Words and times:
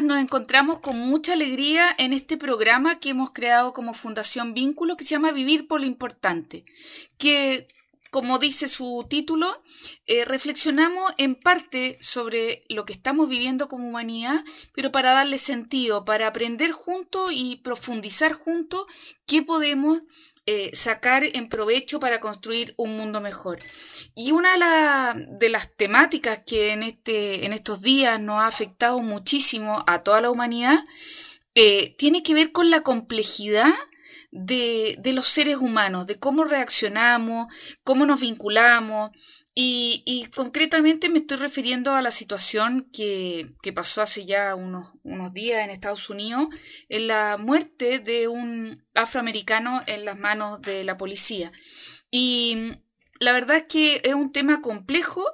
nos 0.00 0.18
encontramos 0.18 0.78
con 0.78 0.98
mucha 0.98 1.34
alegría 1.34 1.94
en 1.98 2.14
este 2.14 2.38
programa 2.38 2.98
que 2.98 3.10
hemos 3.10 3.30
creado 3.32 3.74
como 3.74 3.92
Fundación 3.92 4.54
Vínculo 4.54 4.96
que 4.96 5.04
se 5.04 5.10
llama 5.10 5.32
Vivir 5.32 5.68
por 5.68 5.80
lo 5.80 5.86
Importante, 5.86 6.64
que 7.18 7.68
como 8.10 8.38
dice 8.38 8.68
su 8.68 9.06
título, 9.08 9.62
eh, 10.06 10.24
reflexionamos 10.24 11.12
en 11.16 11.34
parte 11.34 11.98
sobre 12.00 12.62
lo 12.68 12.84
que 12.84 12.92
estamos 12.92 13.28
viviendo 13.28 13.68
como 13.68 13.88
humanidad, 13.88 14.44
pero 14.74 14.92
para 14.92 15.12
darle 15.12 15.38
sentido, 15.38 16.04
para 16.04 16.28
aprender 16.28 16.72
juntos 16.72 17.30
y 17.34 17.56
profundizar 17.56 18.34
juntos 18.34 18.86
qué 19.26 19.42
podemos 19.42 20.02
eh, 20.44 20.70
sacar 20.74 21.22
en 21.22 21.48
provecho 21.48 22.00
para 22.00 22.18
construir 22.18 22.74
un 22.76 22.96
mundo 22.96 23.20
mejor. 23.20 23.58
Y 24.16 24.32
una 24.32 25.14
de, 25.14 25.48
las 25.48 25.76
temáticas 25.76 26.40
que 26.44 26.72
en, 26.72 26.82
este, 26.82 27.46
en 27.46 27.52
estos 27.52 27.80
días 27.82 28.20
nos 28.20 28.40
ha 28.40 28.48
afectado 28.48 28.98
muchísimo 29.00 29.84
a 29.86 30.02
toda 30.02 30.20
la 30.20 30.30
humanidad 30.30 30.80
eh, 31.54 31.94
tiene 31.96 32.22
que 32.22 32.34
ver 32.34 32.50
con 32.50 32.70
la 32.70 32.80
complejidad 32.80 33.72
de, 34.32 34.96
de, 34.98 35.12
los 35.12 35.26
seres 35.26 35.58
humanos, 35.58 36.06
de 36.06 36.18
cómo 36.18 36.44
reaccionamos, 36.44 37.52
cómo 37.84 38.04
nos 38.04 38.20
vinculamos. 38.20 39.10
Y, 39.54 40.30
concretamente 40.34 41.10
me 41.10 41.18
estoy 41.18 41.36
refiriendo 41.36 41.94
a 41.94 42.00
la 42.00 42.10
situación 42.10 42.88
que, 42.90 43.52
que 43.62 43.72
pasó 43.72 44.00
hace 44.00 44.24
ya 44.24 44.54
unos, 44.54 44.92
unos, 45.02 45.34
días 45.34 45.62
en 45.62 45.70
Estados 45.70 46.08
Unidos, 46.08 46.46
en 46.88 47.06
la 47.06 47.36
muerte 47.36 47.98
de 47.98 48.28
un 48.28 48.82
afroamericano 48.94 49.82
en 49.86 50.06
las 50.06 50.18
manos 50.18 50.62
de 50.62 50.84
la 50.84 50.96
policía. 50.96 51.52
Y 52.10 52.72
la 53.22 53.32
verdad 53.32 53.58
es 53.58 53.64
que 53.64 54.00
es 54.04 54.14
un 54.14 54.32
tema 54.32 54.60
complejo 54.60 55.24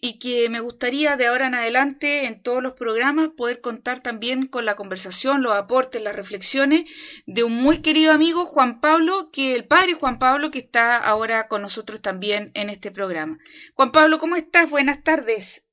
y 0.00 0.18
que 0.18 0.48
me 0.48 0.60
gustaría 0.60 1.16
de 1.16 1.26
ahora 1.26 1.46
en 1.46 1.54
adelante 1.54 2.26
en 2.26 2.42
todos 2.42 2.62
los 2.62 2.72
programas 2.72 3.30
poder 3.36 3.60
contar 3.60 4.02
también 4.02 4.46
con 4.46 4.64
la 4.64 4.76
conversación, 4.76 5.42
los 5.42 5.52
aportes, 5.52 6.02
las 6.02 6.16
reflexiones 6.16 6.90
de 7.26 7.44
un 7.44 7.52
muy 7.52 7.80
querido 7.80 8.12
amigo 8.12 8.44
Juan 8.44 8.80
Pablo, 8.80 9.30
que 9.32 9.54
el 9.54 9.66
padre 9.66 9.94
Juan 9.94 10.18
Pablo 10.18 10.50
que 10.50 10.58
está 10.58 10.96
ahora 10.96 11.48
con 11.48 11.62
nosotros 11.62 12.02
también 12.02 12.50
en 12.54 12.70
este 12.70 12.90
programa. 12.90 13.38
Juan 13.74 13.92
Pablo, 13.92 14.18
¿cómo 14.18 14.36
estás? 14.36 14.70
Buenas 14.70 15.02
tardes. 15.04 15.64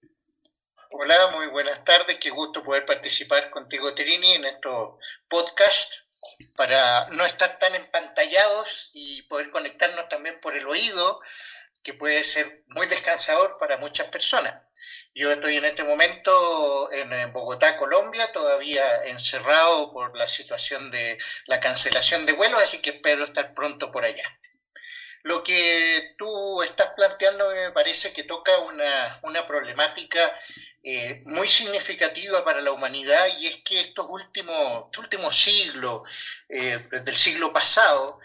Hola, 0.91 1.31
muy 1.35 1.47
buenas 1.47 1.83
tardes. 1.83 2.17
Qué 2.19 2.29
gusto 2.29 2.63
poder 2.63 2.85
participar 2.85 3.49
contigo, 3.49 3.93
Terini, 3.93 4.33
en 4.33 4.41
nuestro 4.41 4.99
podcast 5.27 6.05
para 6.55 7.07
no 7.09 7.25
estar 7.25 7.59
tan 7.59 7.75
empantallados 7.75 8.89
y 8.93 9.23
poder 9.23 9.51
conectarnos 9.51 10.07
también 10.09 10.39
por 10.41 10.55
el 10.55 10.67
oído 10.67 11.21
que 11.85 11.93
puede 11.93 12.23
ser 12.23 12.63
muy 12.69 12.87
descansador 12.87 13.57
para 13.57 13.77
muchas 13.77 14.07
personas. 14.07 14.63
Yo 15.13 15.31
estoy 15.31 15.57
en 15.57 15.65
este 15.65 15.83
momento 15.83 16.91
en 16.91 17.31
Bogotá, 17.31 17.77
Colombia, 17.77 18.31
todavía 18.33 19.05
encerrado 19.05 19.93
por 19.93 20.17
la 20.17 20.27
situación 20.27 20.89
de 20.89 21.19
la 21.45 21.59
cancelación 21.59 22.25
de 22.25 22.33
vuelos, 22.33 22.61
así 22.61 22.79
que 22.81 22.89
espero 22.89 23.23
estar 23.23 23.53
pronto 23.53 23.91
por 23.91 24.03
allá. 24.03 24.25
Lo 25.21 25.43
que 25.43 26.15
tú 26.17 26.61
estás 26.63 26.89
planteando 26.95 27.49
me 27.51 27.71
parece 27.71 28.11
que 28.11 28.23
toca 28.23 28.57
una, 28.59 29.19
una 29.21 29.45
problemática 29.45 30.39
eh, 30.83 31.21
muy 31.25 31.47
significativa 31.47 32.43
para 32.43 32.61
la 32.61 32.71
humanidad 32.71 33.27
y 33.39 33.47
es 33.47 33.57
que 33.57 33.79
estos 33.79 34.07
últimos, 34.09 34.85
últimos 34.97 35.35
siglos, 35.35 36.01
eh, 36.49 36.77
del 36.91 37.15
siglo 37.15 37.53
pasado, 37.53 38.19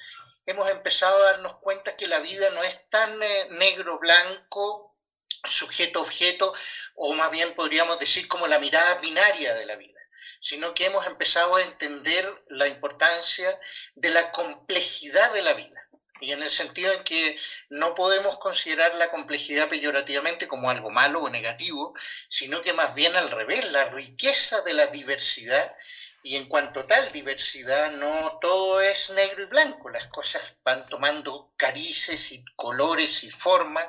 hemos 0.51 0.69
empezado 0.70 1.17
a 1.17 1.33
darnos 1.33 1.56
cuenta 1.56 1.97
que 1.97 2.06
la 2.06 2.20
vida 2.20 2.51
no 2.51 2.62
es 2.62 2.89
tan 2.89 3.11
eh, 3.23 3.47
negro-blanco, 3.51 4.97
sujeto-objeto, 5.45 6.52
o 6.95 7.14
más 7.14 7.30
bien 7.30 7.52
podríamos 7.55 7.98
decir 7.98 8.29
como 8.29 8.47
la 8.47 8.58
mirada 8.58 8.97
binaria 8.97 9.55
de 9.55 9.67
la 9.67 9.77
vida, 9.77 10.01
sino 10.41 10.74
que 10.74 10.86
hemos 10.86 11.07
empezado 11.07 11.57
a 11.57 11.63
entender 11.63 12.45
la 12.48 12.69
importancia 12.69 13.58
de 13.95 14.11
la 14.11 14.30
complejidad 14.33 15.33
de 15.33 15.42
la 15.42 15.55
vida. 15.55 15.86
Y 16.23 16.33
en 16.33 16.42
el 16.42 16.51
sentido 16.51 16.92
en 16.92 17.03
que 17.03 17.39
no 17.70 17.95
podemos 17.95 18.39
considerar 18.39 18.95
la 18.97 19.11
complejidad 19.11 19.70
peyorativamente 19.70 20.48
como 20.48 20.69
algo 20.69 20.91
malo 20.91 21.23
o 21.23 21.30
negativo, 21.30 21.95
sino 22.29 22.61
que 22.61 22.74
más 22.74 22.95
bien 22.95 23.17
al 23.17 23.30
revés, 23.30 23.70
la 23.70 23.86
riqueza 23.86 24.61
de 24.61 24.74
la 24.74 24.89
diversidad 24.89 25.74
y 26.23 26.36
en 26.36 26.47
cuanto 26.47 26.81
a 26.81 26.86
tal 26.86 27.11
diversidad, 27.13 27.92
no 27.92 28.39
todo 28.41 28.81
es 28.81 29.11
negro 29.11 29.42
y 29.42 29.47
blanco, 29.47 29.89
las 29.89 30.07
cosas 30.08 30.57
van 30.64 30.86
tomando 30.86 31.53
carices 31.57 32.33
y 32.33 32.45
colores 32.57 33.25
y 33.25 33.31
formas 33.31 33.86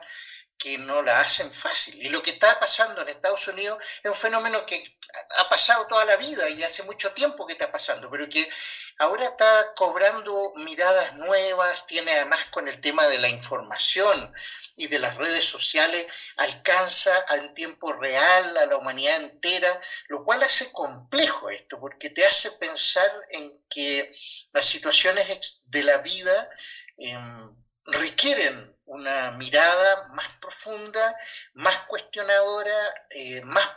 que 0.62 0.78
no 0.78 1.02
la 1.02 1.20
hacen 1.20 1.52
fácil. 1.52 2.06
Y 2.06 2.10
lo 2.10 2.22
que 2.22 2.32
está 2.32 2.60
pasando 2.60 3.02
en 3.02 3.10
Estados 3.10 3.48
Unidos 3.48 3.82
es 4.04 4.12
un 4.12 4.18
fenómeno 4.18 4.66
que 4.66 4.98
ha 5.38 5.50
pasado 5.50 5.88
toda 5.88 6.06
la 6.06 6.18
vida 6.18 6.50
y 6.50 6.64
hace 6.64 6.84
mucho 6.84 7.12
tiempo 7.14 7.48
que 7.48 7.54
está 7.54 7.72
pasando, 7.72 8.10
pero 8.10 8.30
que 8.30 8.48
ahora 9.00 9.26
está 9.26 9.74
cobrando 9.76 10.54
miradas 10.58 11.14
nuevas, 11.16 11.88
tiene 11.88 12.12
además 12.12 12.46
con 12.52 12.68
el 12.68 12.80
tema 12.80 13.08
de 13.08 13.18
la 13.18 13.30
información, 13.30 14.34
y 14.76 14.88
de 14.88 15.00
las 15.00 15.16
redes 15.16 15.46
sociales 15.46 16.08
alcanza 16.38 17.26
en 17.30 17.54
tiempo 17.54 17.94
real 17.94 18.58
a 18.58 18.66
la 18.66 18.78
humanidad 18.78 19.22
entera, 19.22 19.80
lo 20.08 20.24
cual 20.24 20.42
hace 20.44 20.72
complejo 20.72 21.50
esto, 21.50 21.80
porque 21.80 22.10
te 22.10 22.26
hace 22.26 22.52
pensar 22.54 23.12
en 23.30 23.62
que 23.70 24.14
las 24.54 24.66
situaciones 24.66 25.62
de 25.66 25.84
la 25.84 25.98
vida 25.98 26.50
em, 26.98 27.56
requieren 27.86 28.71
una 28.92 29.32
mirada 29.32 30.10
más 30.16 30.28
profunda, 30.42 31.18
más 31.54 31.80
cuestionadora, 31.88 33.08
eh, 33.10 33.42
más, 33.42 33.68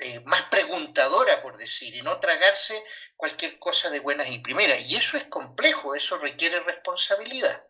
eh, 0.00 0.20
más 0.26 0.42
preguntadora, 0.42 1.40
por 1.40 1.56
decir, 1.56 1.94
y 1.94 2.02
no 2.02 2.20
tragarse 2.20 2.84
cualquier 3.16 3.58
cosa 3.58 3.88
de 3.88 4.00
buenas 4.00 4.28
y 4.28 4.40
primeras. 4.40 4.90
Y 4.90 4.96
eso 4.96 5.16
es 5.16 5.24
complejo, 5.24 5.94
eso 5.94 6.18
requiere 6.18 6.60
responsabilidad. 6.60 7.66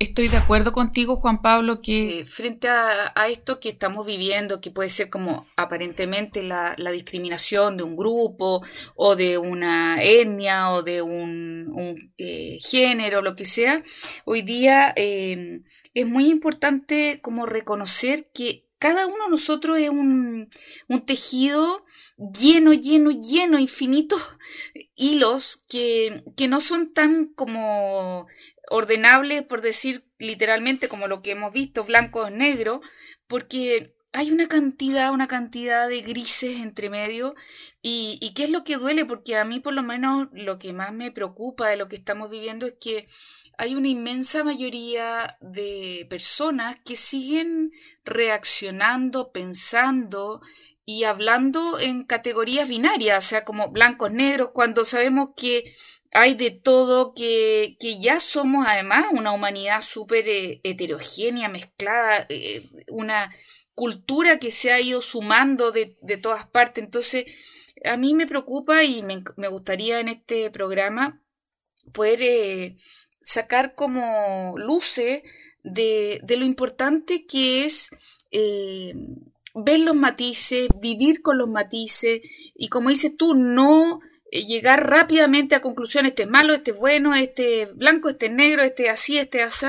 Estoy 0.00 0.28
de 0.28 0.38
acuerdo 0.38 0.72
contigo, 0.72 1.16
Juan 1.16 1.42
Pablo, 1.42 1.82
que 1.82 2.24
frente 2.26 2.68
a, 2.68 3.12
esto 3.28 3.60
que 3.60 3.68
estamos 3.68 4.06
viviendo, 4.06 4.62
que 4.62 4.70
puede 4.70 4.88
ser 4.88 5.10
como 5.10 5.46
aparentemente 5.58 6.42
la, 6.42 6.74
discriminación 6.90 7.76
de 7.76 7.82
un 7.82 7.96
grupo 7.98 8.62
o 8.96 9.14
de 9.14 9.36
una 9.36 10.02
etnia 10.02 10.70
o 10.70 10.82
de 10.82 11.02
un, 11.02 11.94
eh, 12.16 12.56
género, 12.62 13.20
lo 13.20 13.36
que 13.36 13.44
sea, 13.44 13.84
hoy 14.24 14.40
día 14.40 14.94
eh, 14.96 15.60
es 15.92 16.06
muy 16.06 16.30
importante 16.30 17.20
como 17.20 17.44
reconocer 17.44 18.30
que 18.32 18.64
cada 18.78 19.06
uno 19.06 19.24
de 19.24 19.30
nosotros 19.32 19.78
es 19.78 19.90
un, 19.90 20.48
un, 20.88 21.04
tejido 21.04 21.84
lleno, 22.16 22.72
lleno, 22.72 23.10
lleno, 23.10 23.58
infinitos 23.58 24.38
hilos 24.96 25.62
que, 25.68 26.24
que 26.38 26.48
no 26.48 26.60
son 26.60 26.94
tan 26.94 27.26
como 27.34 28.26
ordenables, 28.70 29.42
por 29.42 29.60
decir 29.60 30.04
literalmente 30.18 30.88
como 30.88 31.08
lo 31.08 31.20
que 31.22 31.32
hemos 31.32 31.52
visto, 31.52 31.84
blanco 31.84 32.22
o 32.22 32.30
negro, 32.30 32.80
porque 33.26 33.94
hay 34.12 34.30
una 34.30 34.46
cantidad, 34.48 35.12
una 35.12 35.26
cantidad 35.26 35.88
de 35.88 36.00
grises 36.02 36.60
entre 36.60 36.88
medio 36.88 37.34
y, 37.82 38.18
y 38.20 38.32
qué 38.32 38.44
es 38.44 38.50
lo 38.50 38.64
que 38.64 38.76
duele, 38.76 39.04
porque 39.04 39.36
a 39.36 39.44
mí 39.44 39.60
por 39.60 39.72
lo 39.72 39.82
menos 39.82 40.28
lo 40.32 40.58
que 40.58 40.72
más 40.72 40.92
me 40.92 41.10
preocupa 41.10 41.68
de 41.68 41.76
lo 41.76 41.88
que 41.88 41.96
estamos 41.96 42.30
viviendo 42.30 42.66
es 42.66 42.74
que 42.80 43.08
hay 43.58 43.74
una 43.74 43.88
inmensa 43.88 44.42
mayoría 44.42 45.36
de 45.40 46.06
personas 46.08 46.76
que 46.84 46.96
siguen 46.96 47.72
reaccionando, 48.04 49.32
pensando 49.32 50.40
y 50.90 51.04
hablando 51.04 51.78
en 51.78 52.02
categorías 52.02 52.68
binarias, 52.68 53.24
o 53.24 53.28
sea, 53.28 53.44
como 53.44 53.70
blancos, 53.70 54.10
negros, 54.10 54.50
cuando 54.52 54.84
sabemos 54.84 55.28
que 55.36 55.72
hay 56.10 56.34
de 56.34 56.50
todo, 56.50 57.12
que, 57.12 57.76
que 57.78 58.00
ya 58.00 58.18
somos 58.18 58.66
además 58.66 59.06
una 59.12 59.30
humanidad 59.30 59.82
súper 59.82 60.26
eh, 60.26 60.60
heterogénea, 60.64 61.48
mezclada, 61.48 62.26
eh, 62.28 62.68
una 62.88 63.32
cultura 63.76 64.40
que 64.40 64.50
se 64.50 64.72
ha 64.72 64.80
ido 64.80 65.00
sumando 65.00 65.70
de, 65.70 65.96
de, 66.02 66.16
todas 66.16 66.48
partes. 66.48 66.82
Entonces, 66.82 67.74
a 67.84 67.96
mí 67.96 68.12
me 68.12 68.26
preocupa 68.26 68.82
y 68.82 69.04
me, 69.04 69.22
me 69.36 69.46
gustaría 69.46 70.00
en 70.00 70.08
este 70.08 70.50
programa 70.50 71.22
poder 71.92 72.18
eh, 72.20 72.76
sacar 73.22 73.76
como 73.76 74.54
luces 74.58 75.22
de, 75.62 76.18
de, 76.24 76.36
lo 76.36 76.44
importante 76.44 77.26
que 77.26 77.64
es 77.64 77.90
ver 79.54 79.80
los 79.80 79.96
matices, 79.96 80.68
vivir 80.80 81.22
con 81.22 81.38
los 81.38 81.48
matices 81.48 82.20
y 82.54 82.68
como 82.68 82.90
dices 82.90 83.16
tú, 83.16 83.34
no 83.34 84.00
eh, 84.32 84.46
llegar 84.46 84.88
rápidamente 84.88 85.54
a 85.54 85.60
conclusiones, 85.60 86.10
este 86.10 86.22
es 86.22 86.28
malo, 86.28 86.54
este 86.54 86.70
es 86.70 86.76
bueno, 86.76 87.14
este 87.14 87.62
es 87.62 87.76
blanco, 87.76 88.08
este 88.08 88.26
es 88.26 88.32
negro, 88.32 88.62
este 88.62 88.84
es 88.84 88.90
así, 88.90 89.18
este 89.18 89.42
es 89.42 89.44
así, 89.44 89.66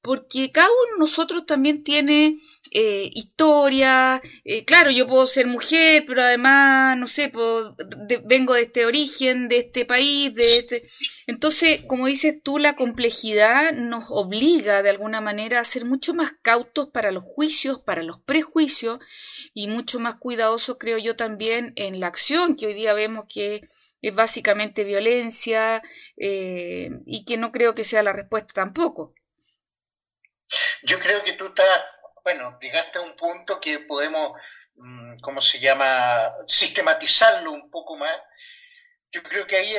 porque 0.00 0.50
cada 0.50 0.68
uno 0.68 0.94
de 0.94 0.98
nosotros 1.00 1.44
también 1.44 1.84
tiene 1.84 2.38
eh, 2.70 3.10
historia, 3.12 4.22
eh, 4.44 4.64
claro, 4.64 4.90
yo 4.90 5.06
puedo 5.06 5.26
ser 5.26 5.46
mujer, 5.46 6.04
pero 6.06 6.22
además, 6.22 6.96
no 6.96 7.06
sé, 7.06 7.30
vengo 8.24 8.54
de 8.54 8.62
este 8.62 8.86
origen, 8.86 9.48
de 9.48 9.58
este 9.58 9.84
país, 9.84 10.34
de 10.34 10.58
este... 10.58 10.76
Entonces, 11.26 11.80
como 11.86 12.06
dices 12.06 12.42
tú, 12.42 12.58
la 12.58 12.76
complejidad 12.76 13.72
nos 13.72 14.10
obliga 14.10 14.82
de 14.82 14.90
alguna 14.90 15.20
manera 15.20 15.60
a 15.60 15.64
ser 15.64 15.84
mucho 15.84 16.14
más 16.14 16.32
cautos 16.42 16.88
para 16.90 17.10
los 17.10 17.24
juicios, 17.24 17.82
para 17.82 18.02
los 18.02 18.20
prejuicios 18.20 18.98
y 19.54 19.68
mucho 19.68 20.00
más 20.00 20.16
cuidadosos, 20.16 20.76
creo 20.78 20.98
yo, 20.98 21.16
también 21.16 21.72
en 21.76 22.00
la 22.00 22.06
acción 22.06 22.56
que 22.56 22.66
hoy 22.66 22.74
día 22.74 22.92
vemos 22.94 23.26
que 23.32 23.68
es 24.02 24.14
básicamente 24.14 24.84
violencia 24.84 25.82
eh, 26.16 26.90
y 27.06 27.24
que 27.24 27.36
no 27.36 27.52
creo 27.52 27.74
que 27.74 27.84
sea 27.84 28.02
la 28.02 28.12
respuesta 28.12 28.54
tampoco. 28.54 29.14
Yo 30.82 30.98
creo 30.98 31.22
que 31.22 31.34
tú 31.34 31.46
estás, 31.46 31.66
bueno, 32.24 32.58
llegaste 32.60 32.98
a 32.98 33.02
un 33.02 33.14
punto 33.14 33.60
que 33.60 33.80
podemos, 33.80 34.32
mm, 34.76 35.20
¿cómo 35.20 35.42
se 35.42 35.60
llama?, 35.60 36.30
sistematizarlo 36.46 37.52
un 37.52 37.70
poco 37.70 37.96
más 37.96 38.16
yo 39.12 39.22
creo 39.22 39.46
que 39.46 39.56
ahí 39.56 39.74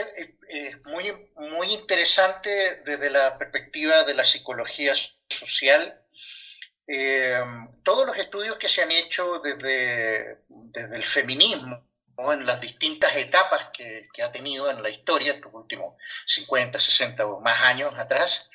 es, 0.48 0.86
muy, 0.86 1.30
muy 1.36 1.74
interesante 1.74 2.82
desde 2.86 3.10
la 3.10 3.38
perspectiva 3.38 4.04
de 4.04 4.14
la 4.14 4.26
psicología 4.26 4.94
social. 5.30 6.02
Eh, 6.88 7.40
todos 7.84 8.06
los 8.06 8.18
estudios 8.18 8.58
que 8.58 8.68
se 8.68 8.82
han 8.82 8.92
hecho 8.92 9.40
desde, 9.40 10.40
desde 10.50 10.96
el 10.96 11.04
feminismo, 11.04 11.88
en 12.18 12.46
las 12.46 12.62
distintas 12.62 13.16
etapas 13.16 13.70
que, 13.74 14.08
que, 14.14 14.22
ha 14.22 14.32
tenido 14.32 14.70
en 14.70 14.84
la 14.84 14.90
historia, 14.90 15.34
en 15.34 15.42
los 15.42 15.54
últimos 15.54 15.96
50, 16.28 16.80
60 16.80 17.26
o 17.26 17.40
más 17.40 17.60
años 17.62 17.94
atrás, 17.98 18.50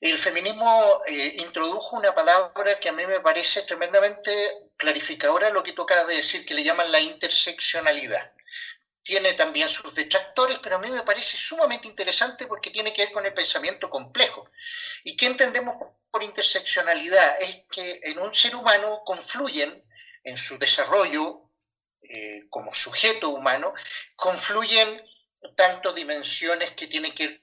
el 0.00 0.18
feminismo 0.18 1.02
eh, 1.06 1.36
introdujo 1.38 1.96
una 1.96 2.14
palabra 2.14 2.78
que 2.78 2.88
a 2.88 2.92
mí 2.92 3.06
me 3.06 3.20
parece 3.20 3.62
tremendamente 3.62 4.30
clarificadora 4.76 5.50
lo 5.50 5.62
que 5.62 5.72
toca 5.72 6.04
de 6.04 6.16
decir, 6.16 6.44
que 6.44 6.54
le 6.54 6.64
llaman 6.64 6.92
la 6.92 7.00
interseccionalidad 7.00 8.32
tiene 9.08 9.32
también 9.32 9.70
sus 9.70 9.94
detractores, 9.94 10.58
pero 10.58 10.76
a 10.76 10.80
mí 10.80 10.90
me 10.90 11.02
parece 11.02 11.38
sumamente 11.38 11.88
interesante 11.88 12.46
porque 12.46 12.68
tiene 12.68 12.92
que 12.92 13.06
ver 13.06 13.12
con 13.14 13.24
el 13.24 13.32
pensamiento 13.32 13.88
complejo. 13.88 14.50
¿Y 15.02 15.16
qué 15.16 15.24
entendemos 15.24 15.76
por 16.10 16.22
interseccionalidad? 16.22 17.40
Es 17.40 17.64
que 17.70 18.00
en 18.02 18.18
un 18.18 18.34
ser 18.34 18.54
humano 18.54 19.00
confluyen 19.06 19.82
en 20.24 20.36
su 20.36 20.58
desarrollo 20.58 21.50
eh, 22.02 22.50
como 22.50 22.74
sujeto 22.74 23.30
humano, 23.30 23.72
confluyen 24.14 25.02
tanto 25.56 25.94
dimensiones 25.94 26.72
que 26.72 26.86
tienen 26.86 27.14
que 27.14 27.28
ver 27.28 27.42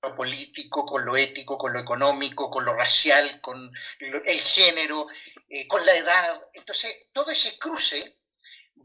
con 0.00 0.10
lo 0.10 0.16
político, 0.16 0.86
con 0.86 1.04
lo 1.04 1.18
ético, 1.18 1.58
con 1.58 1.74
lo 1.74 1.80
económico, 1.80 2.48
con 2.48 2.64
lo 2.64 2.72
racial, 2.72 3.42
con 3.42 3.70
el 4.00 4.40
género, 4.40 5.06
eh, 5.50 5.68
con 5.68 5.84
la 5.84 5.94
edad. 5.94 6.48
Entonces, 6.54 7.08
todo 7.12 7.30
ese 7.30 7.58
cruce 7.58 8.16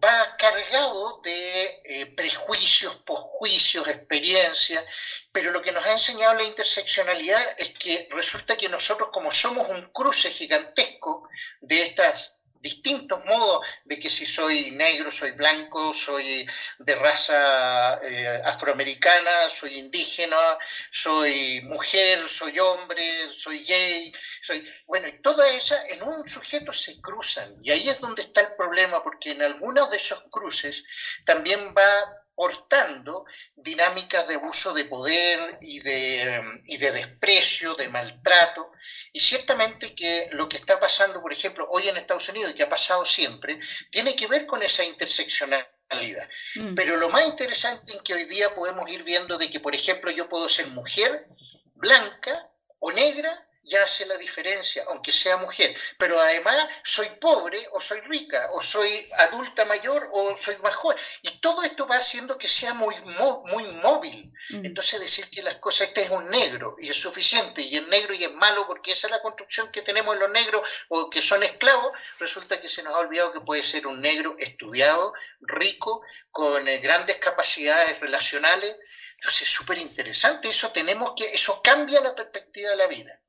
va 0.03 0.35
cargado 0.37 1.21
de 1.23 1.81
eh, 1.83 2.05
prejuicios, 2.15 2.95
posjuicios, 2.97 3.87
experiencias, 3.87 4.85
pero 5.31 5.51
lo 5.51 5.61
que 5.61 5.71
nos 5.71 5.85
ha 5.85 5.91
enseñado 5.91 6.33
la 6.35 6.43
interseccionalidad 6.43 7.41
es 7.57 7.77
que 7.77 8.07
resulta 8.11 8.57
que 8.57 8.69
nosotros 8.69 9.09
como 9.11 9.31
somos 9.31 9.69
un 9.69 9.91
cruce 9.91 10.29
gigantesco 10.29 11.29
de 11.61 11.83
estas 11.83 12.33
distintos 12.61 13.25
modos 13.25 13.65
de 13.85 13.99
que 13.99 14.09
si 14.09 14.25
soy 14.25 14.71
negro, 14.71 15.11
soy 15.11 15.31
blanco, 15.31 15.93
soy 15.93 16.47
de 16.77 16.95
raza 16.95 17.99
eh, 18.03 18.41
afroamericana, 18.45 19.49
soy 19.49 19.79
indígena, 19.79 20.57
soy 20.91 21.61
mujer, 21.63 22.27
soy 22.27 22.59
hombre, 22.59 23.03
soy 23.35 23.63
gay, 23.63 24.13
soy... 24.41 24.67
Bueno, 24.85 25.07
y 25.07 25.21
todas 25.21 25.51
esas 25.51 25.83
en 25.89 26.03
un 26.03 26.27
sujeto 26.27 26.73
se 26.73 26.99
cruzan 27.01 27.55
y 27.61 27.71
ahí 27.71 27.89
es 27.89 27.99
donde 27.99 28.21
está 28.21 28.41
el 28.41 28.55
problema 28.55 29.03
porque 29.03 29.31
en 29.31 29.41
algunos 29.41 29.89
de 29.91 29.97
esos 29.97 30.23
cruces 30.29 30.83
también 31.25 31.73
va 31.77 32.21
portando 32.41 33.25
dinámicas 33.55 34.27
de 34.27 34.33
abuso 34.35 34.73
de 34.73 34.85
poder 34.85 35.59
y 35.61 35.79
de, 35.79 36.41
y 36.65 36.77
de 36.77 36.91
desprecio, 36.91 37.75
de 37.75 37.87
maltrato. 37.89 38.71
Y 39.13 39.19
ciertamente 39.19 39.93
que 39.93 40.27
lo 40.31 40.49
que 40.49 40.57
está 40.57 40.79
pasando, 40.79 41.21
por 41.21 41.31
ejemplo, 41.31 41.67
hoy 41.69 41.87
en 41.87 41.97
Estados 41.97 42.29
Unidos 42.29 42.51
y 42.51 42.55
que 42.55 42.63
ha 42.63 42.69
pasado 42.69 43.05
siempre, 43.05 43.59
tiene 43.91 44.15
que 44.15 44.25
ver 44.27 44.47
con 44.47 44.63
esa 44.63 44.83
interseccionalidad. 44.83 46.27
Mm. 46.55 46.73
Pero 46.73 46.97
lo 46.97 47.09
más 47.09 47.27
interesante 47.27 47.93
es 47.93 48.01
que 48.01 48.15
hoy 48.15 48.25
día 48.25 48.55
podemos 48.55 48.89
ir 48.89 49.03
viendo 49.03 49.37
de 49.37 49.49
que, 49.49 49.59
por 49.59 49.75
ejemplo, 49.75 50.09
yo 50.09 50.27
puedo 50.27 50.49
ser 50.49 50.65
mujer, 50.67 51.27
blanca 51.75 52.49
o 52.79 52.91
negra 52.91 53.47
ya 53.63 53.83
hace 53.83 54.05
la 54.05 54.17
diferencia, 54.17 54.85
aunque 54.89 55.11
sea 55.11 55.37
mujer. 55.37 55.75
Pero 55.97 56.19
además 56.19 56.55
soy 56.83 57.07
pobre 57.19 57.67
o 57.71 57.81
soy 57.81 58.01
rica, 58.01 58.49
o 58.53 58.61
soy 58.61 59.09
adulta 59.17 59.65
mayor 59.65 60.09
o 60.13 60.35
soy 60.35 60.57
más 60.57 60.75
joven. 60.75 60.97
Y 61.21 61.39
todo 61.39 61.63
esto 61.63 61.87
va 61.87 61.97
haciendo 61.97 62.37
que 62.37 62.47
sea 62.47 62.73
muy, 62.73 62.95
muy 63.01 63.63
móvil. 63.73 64.33
Mm. 64.49 64.65
Entonces 64.65 64.99
decir 64.99 65.29
que 65.29 65.43
las 65.43 65.57
cosas, 65.57 65.87
este 65.87 66.03
es 66.03 66.09
un 66.09 66.29
negro 66.29 66.75
y 66.79 66.89
es 66.89 66.97
suficiente, 66.97 67.61
y 67.61 67.77
es 67.77 67.87
negro 67.87 68.13
y 68.13 68.23
es 68.23 68.33
malo 68.33 68.65
porque 68.67 68.91
esa 68.91 69.07
es 69.07 69.11
la 69.11 69.21
construcción 69.21 69.71
que 69.71 69.81
tenemos 69.81 70.13
en 70.13 70.21
los 70.21 70.31
negros 70.31 70.67
o 70.89 71.09
que 71.09 71.21
son 71.21 71.43
esclavos, 71.43 71.91
resulta 72.19 72.59
que 72.59 72.69
se 72.69 72.83
nos 72.83 72.93
ha 72.93 72.99
olvidado 72.99 73.33
que 73.33 73.41
puede 73.41 73.63
ser 73.63 73.87
un 73.87 74.01
negro 74.01 74.35
estudiado, 74.39 75.13
rico, 75.41 76.01
con 76.31 76.67
eh, 76.67 76.79
grandes 76.79 77.17
capacidades 77.17 77.99
relacionales. 77.99 78.75
Entonces 79.21 79.43
es 79.43 79.53
súper 79.53 79.77
interesante, 79.77 80.49
eso 80.49 80.71
tenemos 80.71 81.13
que, 81.15 81.25
eso 81.25 81.61
cambia 81.63 82.01
la 82.01 82.15
perspectiva 82.15 82.71
de 82.71 82.75
la 82.75 82.87
vida. 82.87 83.21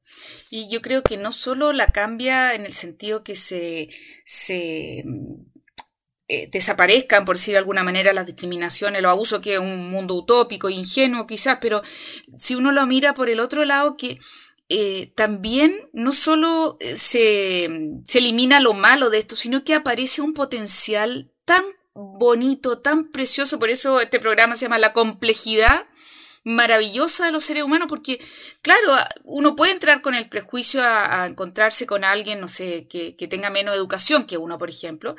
Y 0.49 0.71
yo 0.71 0.81
creo 0.81 1.03
que 1.03 1.19
no 1.19 1.33
solo 1.33 1.75
la 1.75 1.93
cambia 1.93 2.55
en 2.55 2.65
el 2.65 2.73
sentido 2.73 3.23
que 3.23 3.35
se, 3.35 3.91
se 4.25 5.05
eh, 6.29 6.49
desaparezcan, 6.51 7.27
por 7.27 7.37
decir 7.37 7.53
de 7.53 7.59
alguna 7.59 7.85
manera, 7.85 8.15
las 8.15 8.25
discriminaciones, 8.25 9.03
los 9.03 9.11
abusos, 9.11 9.43
que 9.43 9.55
es 9.55 9.61
un 9.61 9.91
mundo 9.91 10.15
utópico, 10.15 10.71
ingenuo 10.71 11.27
quizás, 11.27 11.59
pero 11.61 11.83
si 12.39 12.55
uno 12.55 12.73
lo 12.73 12.87
mira 12.87 13.13
por 13.13 13.29
el 13.29 13.39
otro 13.39 13.67
lado, 13.67 13.99
que 13.99 14.19
eh, 14.71 15.13
también 15.15 15.91
no 15.93 16.13
solo 16.13 16.79
eh, 16.81 16.97
se, 16.97 17.69
se 18.07 18.19
elimina 18.19 18.61
lo 18.61 18.73
malo 18.73 19.11
de 19.11 19.19
esto, 19.19 19.37
sino 19.37 19.63
que 19.63 19.75
aparece 19.75 20.23
un 20.23 20.33
potencial 20.33 21.31
tan 21.45 21.65
bonito, 21.95 22.79
tan 22.79 23.11
precioso, 23.11 23.59
por 23.59 23.71
eso 23.71 24.01
este 24.01 24.21
programa 24.21 24.57
se 24.57 24.67
llama 24.67 24.79
La 24.79 24.93
complejidad 24.93 25.87
maravillosa 26.45 27.27
de 27.27 27.33
los 27.33 27.45
seres 27.45 27.63
humanos, 27.63 27.87
porque, 27.89 28.21
claro, 28.63 28.97
uno 29.25 29.55
puede 29.55 29.73
entrar 29.73 30.03
con 30.03 30.15
el 30.15 30.29
prejuicio 30.29 30.83
a, 30.83 31.27
encontrarse 31.27 31.87
con 31.87 32.05
alguien, 32.05 32.41
no 32.41 32.49
sé, 32.49 32.87
que, 32.89 33.15
tenga 33.29 33.51
menos 33.51 33.75
educación 33.75 34.25
que 34.25 34.37
uno, 34.37 34.59
por 34.59 34.69
ejemplo, 34.69 35.15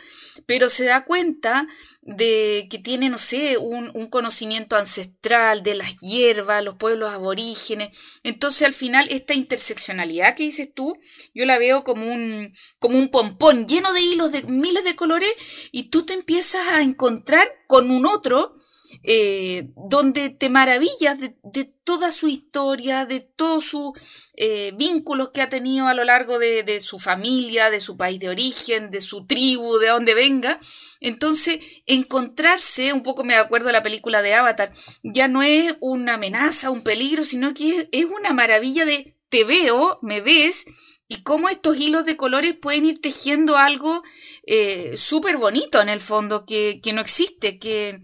pero 0.46 0.70
se 0.70 0.86
da 0.86 1.06
cuenta 1.06 1.68
de 2.02 2.68
que 2.70 2.78
tiene, 2.80 3.10
no 3.10 3.18
sé, 3.18 3.58
un, 3.58 3.92
un 3.94 4.08
conocimiento 4.08 4.76
ancestral 4.76 5.64
de 5.64 5.76
las 5.76 6.00
hierbas, 6.02 6.64
los 6.64 6.76
pueblos 6.76 7.12
aborígenes. 7.12 7.98
Entonces, 8.24 8.64
al 8.64 8.74
final, 8.74 9.08
esta 9.10 9.34
interseccionalidad 9.34 10.36
que 10.36 10.44
dices 10.44 10.74
tú, 10.74 10.98
yo 11.34 11.46
la 11.46 11.58
veo 11.58 11.84
como 11.84 12.06
un, 12.06 12.54
como 12.80 12.98
un 12.98 13.10
pompón 13.10 13.68
lleno 13.68 13.94
de 13.94 14.02
hilos 14.02 14.32
de 14.32 14.44
miles 14.44 14.84
de 14.84 14.96
colores 14.96 15.32
y 15.72 15.90
tú 15.90 16.06
te 16.06 16.14
empiezas 16.14 16.68
a 16.68 16.82
encontrar 16.82 17.48
con 17.68 17.90
un 17.90 18.06
otro 18.06 18.56
eh, 19.04 19.70
donde 19.76 20.30
te 20.30 20.50
maravillas 20.50 21.20
de, 21.20 21.36
toda 21.84 22.12
su 22.12 22.30
historia, 22.30 23.06
de 23.06 23.20
todos 23.20 23.66
sus 23.66 23.92
eh, 24.38 24.72
vínculos 24.78 25.32
que 25.34 25.42
ha 25.42 25.50
tenido 25.50 25.88
a 25.88 25.94
lo 25.94 26.06
largo 26.06 26.40
de, 26.40 26.80
su 26.80 26.98
familia, 26.98 27.70
de 27.70 27.82
su 27.82 27.98
país 27.98 28.20
de 28.22 28.30
origen, 28.30 28.90
de 28.90 29.02
su 29.02 29.26
tribu, 29.26 29.78
de 29.80 29.88
donde 29.88 30.14
venga. 30.14 30.60
Entonces, 31.02 31.60
encontrarse, 31.86 32.94
un 32.94 33.04
poco 33.04 33.26
me 33.26 33.36
acuerdo 33.36 33.68
de 33.68 33.74
la 33.74 33.84
película 33.84 34.22
de 34.22 34.34
Avatar, 34.34 34.72
ya 35.04 35.28
no 35.28 35.44
es 35.44 35.76
una 35.82 36.14
amenaza, 36.14 36.70
un 36.70 36.84
peligro, 36.84 37.26
sino 37.26 37.54
que 37.54 37.90
es, 37.92 38.06
una 38.06 38.34
maravilla 38.34 38.86
de 38.86 39.18
te 39.28 39.44
veo, 39.44 40.00
me 40.02 40.22
ves, 40.22 40.66
y 41.10 41.24
cómo 41.24 41.50
estos 41.50 41.78
hilos 41.78 42.06
de 42.06 42.16
colores 42.16 42.54
pueden 42.54 42.86
ir 42.86 43.02
tejiendo 43.02 43.58
algo 43.58 44.04
eh, 44.46 44.94
súper 44.96 45.38
bonito 45.38 45.82
en 45.82 45.90
el 45.90 46.00
fondo, 46.00 46.46
que, 46.46 46.80
que 46.82 46.94
no 46.94 47.02
existe, 47.02 47.60
que, 47.60 48.00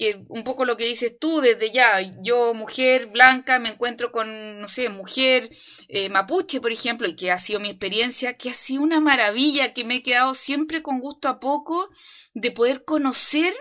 que 0.00 0.24
un 0.30 0.44
poco 0.44 0.64
lo 0.64 0.78
que 0.78 0.86
dices 0.86 1.18
tú, 1.20 1.42
desde 1.42 1.70
ya, 1.70 2.00
yo 2.22 2.54
mujer 2.54 3.08
blanca 3.08 3.58
me 3.58 3.68
encuentro 3.68 4.10
con, 4.10 4.58
no 4.58 4.66
sé, 4.66 4.88
mujer 4.88 5.50
eh, 5.88 6.08
mapuche, 6.08 6.62
por 6.62 6.72
ejemplo, 6.72 7.06
y 7.06 7.14
que 7.14 7.30
ha 7.30 7.36
sido 7.36 7.60
mi 7.60 7.68
experiencia, 7.68 8.38
que 8.38 8.48
ha 8.48 8.54
sido 8.54 8.80
una 8.80 8.98
maravilla, 8.98 9.74
que 9.74 9.84
me 9.84 9.96
he 9.96 10.02
quedado 10.02 10.32
siempre 10.32 10.82
con 10.82 11.00
gusto 11.00 11.28
a 11.28 11.38
poco 11.38 11.90
de 12.32 12.50
poder 12.50 12.86
conocer 12.86 13.52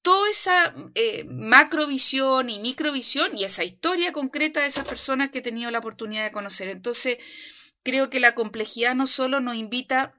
toda 0.00 0.30
esa 0.30 0.74
eh, 0.94 1.24
macrovisión 1.28 2.48
y 2.48 2.60
microvisión 2.60 3.36
y 3.36 3.44
esa 3.44 3.62
historia 3.62 4.14
concreta 4.14 4.60
de 4.60 4.68
esas 4.68 4.88
personas 4.88 5.28
que 5.28 5.40
he 5.40 5.42
tenido 5.42 5.70
la 5.70 5.80
oportunidad 5.80 6.24
de 6.24 6.32
conocer. 6.32 6.68
Entonces, 6.68 7.18
creo 7.82 8.08
que 8.08 8.20
la 8.20 8.34
complejidad 8.34 8.94
no 8.94 9.06
solo 9.06 9.40
nos 9.40 9.56
invita 9.56 10.17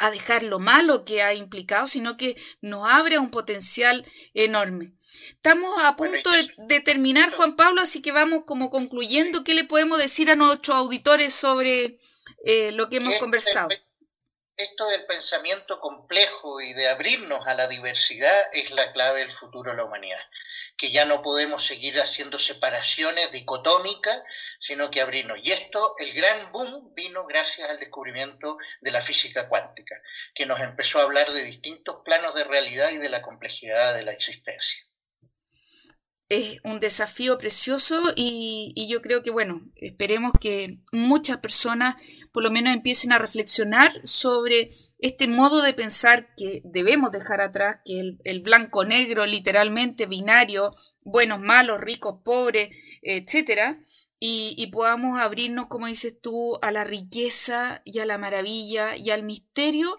a 0.00 0.10
dejar 0.10 0.42
lo 0.42 0.58
malo 0.58 1.04
que 1.04 1.22
ha 1.22 1.34
implicado, 1.34 1.86
sino 1.86 2.16
que 2.16 2.34
nos 2.62 2.88
abre 2.88 3.18
un 3.18 3.30
potencial 3.30 4.04
enorme. 4.32 4.94
Estamos 5.28 5.70
a 5.84 5.94
punto 5.94 6.30
de, 6.56 6.80
terminar, 6.80 7.30
Juan 7.32 7.54
Pablo, 7.54 7.82
así 7.82 8.00
que 8.00 8.10
vamos 8.10 8.44
como 8.46 8.70
concluyendo. 8.70 9.44
¿Qué 9.44 9.54
le 9.54 9.64
podemos 9.64 9.98
decir 9.98 10.30
a 10.30 10.36
nuestros 10.36 10.76
auditores 10.76 11.34
sobre 11.34 11.98
eh, 12.44 12.72
lo 12.72 12.88
que 12.88 12.96
hemos 12.96 13.16
conversado? 13.16 13.68
Esto 14.62 14.88
del 14.88 15.06
pensamiento 15.06 15.80
complejo 15.80 16.60
y 16.60 16.72
de 16.72 16.88
abrirnos 16.88 17.46
a 17.46 17.54
la 17.54 17.66
diversidad 17.68 18.42
es 18.52 18.70
la 18.72 18.92
clave 18.92 19.20
del 19.20 19.30
futuro 19.30 19.70
de 19.70 19.76
la 19.78 19.84
humanidad, 19.84 20.20
que 20.76 20.90
ya 20.90 21.04
no 21.04 21.22
podemos 21.22 21.64
seguir 21.64 22.00
haciendo 22.00 22.38
separaciones 22.38 23.30
dicotómicas, 23.30 24.22
sino 24.58 24.90
que 24.90 25.00
abrirnos. 25.00 25.38
Y 25.42 25.52
esto, 25.52 25.94
el 25.98 26.12
gran 26.12 26.52
boom 26.52 26.94
vino 26.94 27.26
gracias 27.26 27.70
al 27.70 27.78
descubrimiento 27.78 28.58
de 28.80 28.90
la 28.90 29.00
física 29.00 29.48
cuántica, 29.48 30.00
que 30.34 30.46
nos 30.46 30.60
empezó 30.60 31.00
a 31.00 31.04
hablar 31.04 31.30
de 31.32 31.44
distintos 31.44 32.02
planos 32.04 32.34
de 32.34 32.44
realidad 32.44 32.90
y 32.90 32.98
de 32.98 33.08
la 33.08 33.22
complejidad 33.22 33.94
de 33.94 34.02
la 34.02 34.12
existencia 34.12 34.89
es 36.30 36.60
un 36.62 36.78
desafío 36.78 37.38
precioso 37.38 38.00
y, 38.14 38.86
yo 38.88 39.02
creo 39.02 39.22
que, 39.22 39.32
bueno, 39.32 39.62
esperemos 39.74 40.32
que 40.40 40.78
muchas 40.92 41.38
personas 41.38 41.96
por 42.32 42.44
lo 42.44 42.52
menos 42.52 42.72
empiecen 42.72 43.10
a 43.10 43.18
reflexionar 43.18 43.92
sobre 44.04 44.70
este 45.00 45.26
modo 45.26 45.60
de 45.60 45.74
pensar 45.74 46.32
que 46.36 46.62
debemos 46.64 47.10
dejar 47.10 47.40
atrás, 47.40 47.78
que 47.84 47.98
el, 47.98 48.20
el 48.22 48.42
blanco-negro, 48.42 49.26
literalmente 49.26 50.06
binario, 50.06 50.72
buenos, 51.04 51.40
malos, 51.40 51.80
ricos, 51.80 52.20
pobres, 52.24 52.70
etcétera, 53.02 53.80
y, 54.20 54.54
y, 54.56 54.68
podamos 54.68 55.18
abrirnos, 55.18 55.66
como 55.66 55.88
dices 55.88 56.20
tú, 56.20 56.58
a 56.62 56.70
la 56.70 56.84
riqueza 56.84 57.82
y 57.84 57.98
a 57.98 58.06
la 58.06 58.18
maravilla 58.18 58.94
y 58.96 59.10
al 59.10 59.24
misterio 59.24 59.98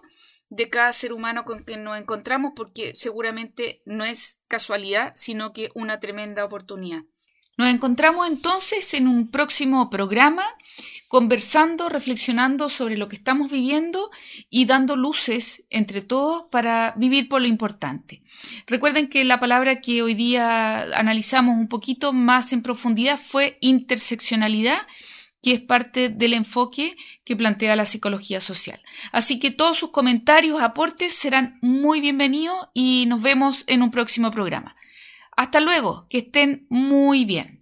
de 0.52 0.68
cada 0.68 0.92
ser 0.92 1.14
humano 1.14 1.44
con 1.46 1.60
quien 1.60 1.82
nos 1.82 1.98
encontramos, 1.98 2.52
porque 2.54 2.94
seguramente 2.94 3.80
no 3.86 4.04
es 4.04 4.40
casualidad, 4.48 5.12
sino 5.14 5.54
que 5.54 5.70
una 5.74 5.98
tremenda 5.98 6.44
oportunidad. 6.44 7.04
Nos 7.56 7.68
encontramos 7.68 8.28
entonces 8.28 8.92
en 8.92 9.08
un 9.08 9.30
próximo 9.30 9.88
programa 9.88 10.44
conversando, 11.08 11.88
reflexionando 11.88 12.68
sobre 12.68 12.98
lo 12.98 13.08
que 13.08 13.16
estamos 13.16 13.50
viviendo 13.50 14.10
y 14.50 14.66
dando 14.66 14.94
luces 14.94 15.66
entre 15.70 16.02
todos 16.02 16.44
para 16.50 16.94
vivir 16.96 17.28
por 17.28 17.40
lo 17.40 17.46
importante. 17.48 18.22
Recuerden 18.66 19.08
que 19.08 19.24
la 19.24 19.40
palabra 19.40 19.80
que 19.80 20.02
hoy 20.02 20.14
día 20.14 20.82
analizamos 20.98 21.56
un 21.56 21.68
poquito 21.68 22.12
más 22.12 22.52
en 22.52 22.62
profundidad 22.62 23.18
fue 23.18 23.56
interseccionalidad 23.60 24.78
que 25.42 25.52
es 25.52 25.60
parte 25.60 26.08
del 26.08 26.34
enfoque 26.34 26.96
que 27.24 27.36
plantea 27.36 27.76
la 27.76 27.84
psicología 27.84 28.40
social. 28.40 28.80
Así 29.10 29.40
que 29.40 29.50
todos 29.50 29.76
sus 29.76 29.90
comentarios, 29.90 30.62
aportes 30.62 31.12
serán 31.12 31.58
muy 31.60 32.00
bienvenidos 32.00 32.68
y 32.74 33.06
nos 33.08 33.22
vemos 33.22 33.64
en 33.66 33.82
un 33.82 33.90
próximo 33.90 34.30
programa. 34.30 34.76
Hasta 35.36 35.60
luego, 35.60 36.06
que 36.08 36.18
estén 36.18 36.66
muy 36.70 37.24
bien. 37.24 37.61